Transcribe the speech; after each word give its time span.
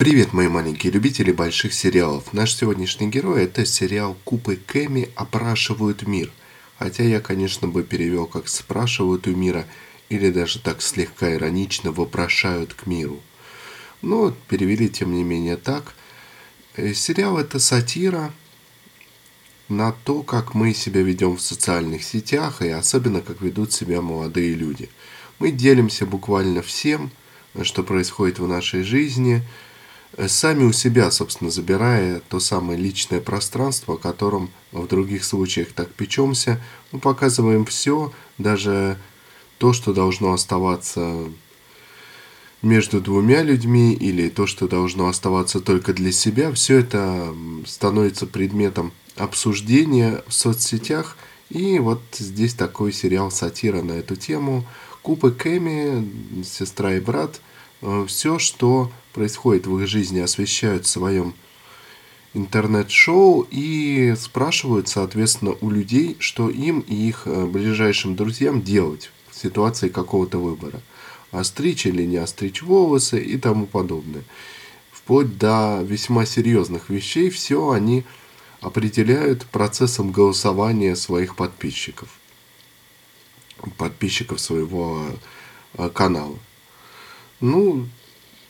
Привет, 0.00 0.32
мои 0.32 0.46
маленькие 0.46 0.92
любители 0.92 1.32
больших 1.32 1.74
сериалов. 1.74 2.32
Наш 2.32 2.54
сегодняшний 2.54 3.08
герой– 3.08 3.42
это 3.46 3.66
сериал 3.66 4.16
Купы 4.22 4.54
Кэми 4.54 5.08
опрашивают 5.16 6.06
мир. 6.06 6.30
Хотя 6.78 7.02
я, 7.02 7.18
конечно, 7.18 7.66
бы 7.66 7.82
перевел 7.82 8.26
как 8.26 8.46
«спрашивают 8.46 9.26
у 9.26 9.34
мира» 9.34 9.66
или 10.08 10.30
даже 10.30 10.60
так 10.60 10.82
слегка 10.82 11.34
иронично 11.34 11.90
«вопрошают 11.90 12.74
к 12.74 12.86
миру». 12.86 13.20
Но 14.00 14.32
перевели, 14.46 14.88
тем 14.88 15.12
не 15.12 15.24
менее, 15.24 15.56
так. 15.56 15.94
Э, 16.76 16.94
сериал– 16.94 17.36
это 17.40 17.58
сатира 17.58 18.32
на 19.68 19.90
то, 19.90 20.22
как 20.22 20.54
мы 20.54 20.74
себя 20.74 21.02
ведем 21.02 21.36
в 21.36 21.42
социальных 21.42 22.04
сетях 22.04 22.62
и 22.62 22.68
особенно, 22.68 23.20
как 23.20 23.40
ведут 23.40 23.72
себя 23.72 24.00
молодые 24.00 24.54
люди. 24.54 24.90
Мы 25.40 25.50
делимся 25.50 26.06
буквально 26.06 26.62
всем, 26.62 27.10
что 27.62 27.82
происходит 27.82 28.38
в 28.38 28.46
нашей 28.46 28.84
жизни– 28.84 29.42
сами 30.26 30.64
у 30.64 30.72
себя, 30.72 31.10
собственно, 31.10 31.50
забирая 31.50 32.20
то 32.28 32.40
самое 32.40 32.78
личное 32.78 33.20
пространство, 33.20 33.94
о 33.94 33.98
котором 33.98 34.50
в 34.72 34.86
других 34.88 35.24
случаях 35.24 35.72
так 35.72 35.92
печемся, 35.92 36.60
мы 36.90 36.98
показываем 36.98 37.64
все, 37.64 38.12
даже 38.36 38.98
то, 39.58 39.72
что 39.72 39.92
должно 39.92 40.32
оставаться 40.32 41.28
между 42.62 43.00
двумя 43.00 43.42
людьми 43.42 43.92
или 43.94 44.28
то, 44.28 44.46
что 44.46 44.66
должно 44.66 45.08
оставаться 45.08 45.60
только 45.60 45.92
для 45.92 46.10
себя, 46.10 46.52
все 46.52 46.78
это 46.78 47.34
становится 47.66 48.26
предметом 48.26 48.92
обсуждения 49.16 50.22
в 50.26 50.34
соцсетях. 50.34 51.16
И 51.50 51.78
вот 51.78 52.02
здесь 52.12 52.54
такой 52.54 52.92
сериал 52.92 53.30
сатира 53.30 53.82
на 53.82 53.92
эту 53.92 54.16
тему. 54.16 54.64
Купы 55.02 55.30
Кэми, 55.30 56.42
сестра 56.44 56.94
и 56.94 57.00
брат, 57.00 57.40
э, 57.80 58.04
все, 58.06 58.38
что 58.38 58.90
происходит 59.18 59.66
в 59.66 59.76
их 59.80 59.88
жизни, 59.88 60.20
освещают 60.20 60.86
в 60.86 60.88
своем 60.88 61.34
интернет-шоу 62.34 63.48
и 63.50 64.14
спрашивают, 64.16 64.86
соответственно, 64.86 65.56
у 65.60 65.70
людей, 65.70 66.16
что 66.20 66.48
им 66.48 66.80
и 66.86 66.94
их 66.94 67.22
э, 67.24 67.46
ближайшим 67.46 68.14
друзьям 68.14 68.62
делать 68.62 69.10
в 69.28 69.36
ситуации 69.36 69.88
какого-то 69.88 70.38
выбора. 70.38 70.80
Остричь 71.32 71.86
или 71.86 72.04
не 72.04 72.18
остричь 72.18 72.62
волосы 72.62 73.20
и 73.20 73.36
тому 73.38 73.66
подобное. 73.66 74.22
Вплоть 74.92 75.36
до 75.36 75.80
весьма 75.82 76.24
серьезных 76.24 76.88
вещей 76.88 77.28
все 77.28 77.70
они 77.70 78.04
определяют 78.60 79.46
процессом 79.46 80.12
голосования 80.12 80.94
своих 80.94 81.34
подписчиков. 81.34 82.08
Подписчиков 83.78 84.38
своего 84.40 85.06
э, 85.74 85.88
канала. 85.88 86.38
Ну, 87.40 87.88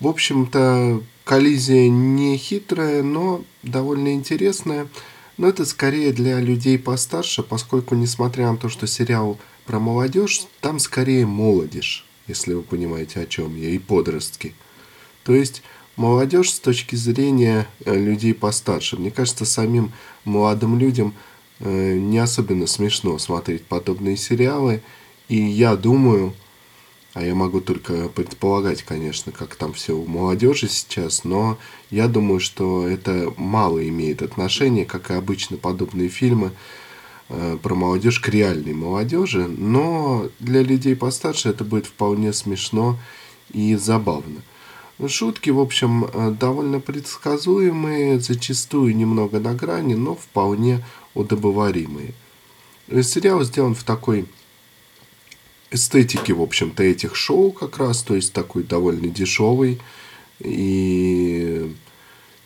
в 0.00 0.08
общем-то, 0.08 1.02
коллизия 1.24 1.88
не 1.88 2.36
хитрая, 2.36 3.02
но 3.02 3.44
довольно 3.62 4.12
интересная. 4.12 4.88
Но 5.36 5.48
это 5.48 5.64
скорее 5.66 6.12
для 6.12 6.40
людей 6.40 6.78
постарше, 6.78 7.42
поскольку, 7.42 7.94
несмотря 7.94 8.50
на 8.50 8.56
то, 8.56 8.68
что 8.68 8.86
сериал 8.86 9.38
про 9.66 9.78
молодежь, 9.78 10.46
там 10.60 10.78
скорее 10.78 11.26
молодежь, 11.26 12.06
если 12.26 12.54
вы 12.54 12.62
понимаете, 12.62 13.20
о 13.20 13.26
чем 13.26 13.56
я, 13.56 13.68
и 13.70 13.78
подростки. 13.78 14.54
То 15.24 15.34
есть 15.34 15.62
молодежь 15.96 16.52
с 16.52 16.60
точки 16.60 16.94
зрения 16.96 17.66
э, 17.84 17.94
людей 17.94 18.32
постарше. 18.32 18.96
Мне 18.96 19.10
кажется, 19.10 19.44
самим 19.44 19.92
молодым 20.24 20.78
людям 20.78 21.14
э, 21.58 21.98
не 21.98 22.18
особенно 22.18 22.66
смешно 22.66 23.18
смотреть 23.18 23.64
подобные 23.64 24.16
сериалы. 24.16 24.82
И 25.28 25.36
я 25.36 25.76
думаю, 25.76 26.34
а 27.16 27.22
я 27.22 27.34
могу 27.34 27.62
только 27.62 28.10
предполагать, 28.10 28.82
конечно, 28.82 29.32
как 29.32 29.56
там 29.56 29.72
все 29.72 29.96
у 29.96 30.04
молодежи 30.04 30.68
сейчас, 30.68 31.24
но 31.24 31.56
я 31.90 32.08
думаю, 32.08 32.40
что 32.40 32.86
это 32.86 33.32
мало 33.38 33.88
имеет 33.88 34.20
отношения, 34.20 34.84
как 34.84 35.10
и 35.10 35.14
обычно 35.14 35.56
подобные 35.56 36.10
фильмы 36.10 36.50
э, 37.30 37.56
про 37.62 37.74
молодежь 37.74 38.20
к 38.20 38.28
реальной 38.28 38.74
молодежи, 38.74 39.48
но 39.48 40.28
для 40.40 40.60
людей 40.60 40.94
постарше 40.94 41.48
это 41.48 41.64
будет 41.64 41.86
вполне 41.86 42.34
смешно 42.34 42.98
и 43.50 43.76
забавно. 43.76 44.42
Шутки, 45.08 45.48
в 45.48 45.58
общем, 45.58 46.04
э, 46.04 46.36
довольно 46.38 46.80
предсказуемые, 46.80 48.20
зачастую 48.20 48.94
немного 48.94 49.40
на 49.40 49.54
грани, 49.54 49.94
но 49.94 50.16
вполне 50.16 50.84
удобоваримые. 51.14 52.12
Сериал 53.02 53.42
сделан 53.42 53.74
в 53.74 53.84
такой 53.84 54.26
эстетики, 55.76 56.32
в 56.32 56.42
общем-то, 56.42 56.82
этих 56.82 57.14
шоу 57.14 57.52
как 57.52 57.78
раз, 57.78 58.02
то 58.02 58.16
есть 58.16 58.32
такой 58.32 58.64
довольно 58.64 59.08
дешевый 59.08 59.80
и 60.40 61.72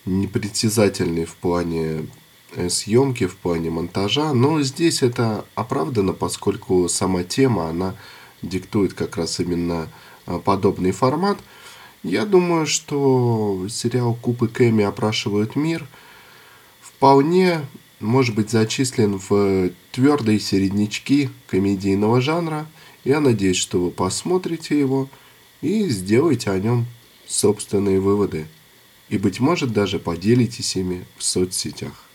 непритязательный 0.05 1.25
в 1.25 1.35
плане 1.35 2.05
э, 2.55 2.69
съемки, 2.69 3.25
в 3.25 3.35
плане 3.37 3.69
монтажа, 3.71 4.33
но 4.33 4.61
здесь 4.61 5.01
это 5.01 5.45
оправдано, 5.55 6.13
поскольку 6.13 6.87
сама 6.87 7.23
тема, 7.23 7.69
она 7.69 7.95
диктует 8.41 8.93
как 8.93 9.17
раз 9.17 9.39
именно 9.39 9.87
э, 10.27 10.39
подобный 10.43 10.91
формат. 10.91 11.39
Я 12.03 12.25
думаю, 12.25 12.65
что 12.65 13.67
сериал 13.69 14.15
Куб 14.15 14.43
и 14.43 14.47
Кэми 14.47 14.83
опрашивают 14.83 15.55
мир 15.55 15.87
вполне 16.81 17.61
может 17.99 18.33
быть 18.35 18.49
зачислен 18.49 19.19
в 19.29 19.69
твердые 19.91 20.39
середнячки 20.39 21.29
комедийного 21.47 22.21
жанра– 22.21 22.67
я 23.03 23.19
надеюсь, 23.19 23.57
что 23.57 23.79
вы 23.79 23.91
посмотрите 23.91 24.77
его 24.79 25.09
и 25.61 25.87
сделаете 25.89 26.51
о 26.51 26.59
нем 26.59 26.85
собственные 27.27 27.99
выводы. 27.99 28.47
И, 29.09 29.17
быть 29.17 29.39
может, 29.39 29.73
даже 29.73 29.99
поделитесь 29.99 30.75
ими 30.75 31.05
в 31.17 31.23
соцсетях. 31.23 32.05